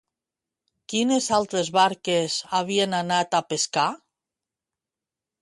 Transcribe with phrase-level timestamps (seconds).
[0.93, 3.87] Quines altres barques havien anat a pescar?